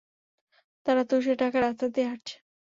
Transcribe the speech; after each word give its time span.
তারা 0.85 1.01
তুষার 1.09 1.35
ঢাকা 1.41 1.57
রাস্তাতেই 1.59 2.07
হাঁটছে! 2.09 2.35